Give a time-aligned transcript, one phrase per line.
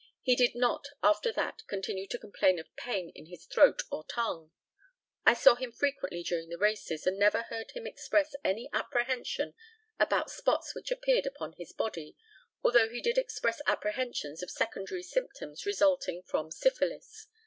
[0.23, 4.49] He did not after that continue to complain of pain in his throat or tongue.
[5.27, 9.53] I saw him frequently during the races, and never heard him express any apprehension
[9.99, 12.17] about spots which appeared upon his body,
[12.63, 17.27] although he did express apprehensions of secondary symptoms resulting from syphilis.